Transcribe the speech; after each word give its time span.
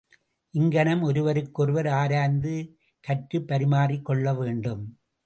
இங்ஙனம் 0.53 1.01
ஒருவர்க்கொருவர் 1.01 1.87
ஆராய்ந்து 1.87 2.75
கற்றுப் 2.99 3.47
பரிமாறிக் 3.47 4.05
கொள்ளவேண்டும். 4.05 4.83